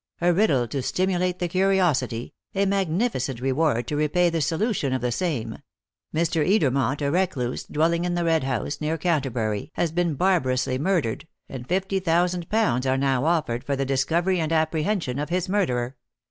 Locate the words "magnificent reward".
2.65-3.85